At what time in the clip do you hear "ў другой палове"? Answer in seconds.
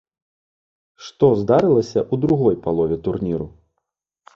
2.13-2.95